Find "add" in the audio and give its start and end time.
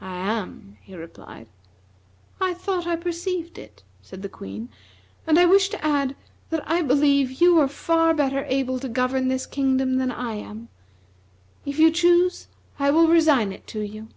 5.86-6.16